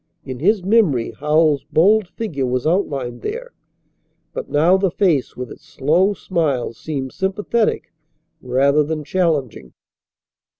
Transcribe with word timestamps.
In 0.25 0.39
his 0.39 0.63
memory 0.63 1.11
Howells's 1.19 1.63
bold 1.71 2.07
figure 2.07 2.47
was 2.47 2.65
outlined 2.65 3.21
there, 3.21 3.53
but 4.33 4.49
now 4.49 4.75
the 4.75 4.89
face 4.89 5.37
with 5.37 5.51
its 5.51 5.63
slow 5.63 6.15
smile 6.15 6.73
seemed 6.73 7.11
sympathetic 7.11 7.93
rather 8.41 8.83
than 8.83 9.03
challenging. 9.03 9.73